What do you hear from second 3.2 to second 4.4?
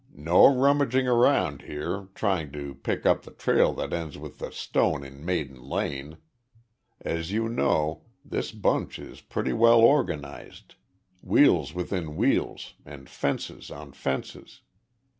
the trail that ends with